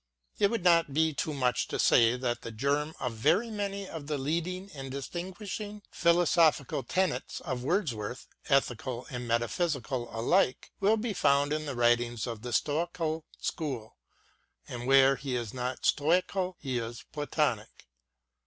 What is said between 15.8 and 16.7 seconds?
Stoical